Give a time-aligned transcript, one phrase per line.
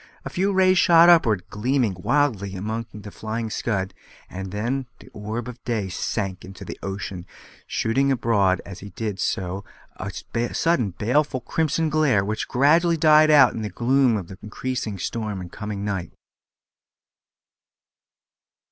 [0.25, 3.93] A few rays shot upward, gleaming wildly among the flying scud,
[4.31, 7.27] and then the orb of day sank into the ocean,
[7.67, 9.63] shooting abroad as he did so
[9.97, 10.11] a
[10.55, 15.51] sudden baleful crimson glare, which gradually died out in the gloom of increasing storm and
[15.51, 16.11] coming night.